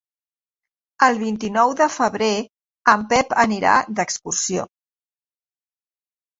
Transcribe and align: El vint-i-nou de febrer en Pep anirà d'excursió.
El 1.07 1.19
vint-i-nou 1.23 1.73
de 1.81 1.89
febrer 1.97 2.31
en 2.95 3.05
Pep 3.13 3.37
anirà 3.45 3.77
d'excursió. 4.01 4.69